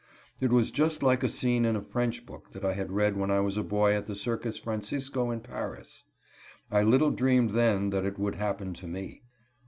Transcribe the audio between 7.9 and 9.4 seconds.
that it would happen to me.